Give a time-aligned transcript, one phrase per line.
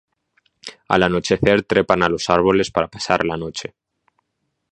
[0.87, 3.75] Al anochecer trepan a los árboles para pasar la noche.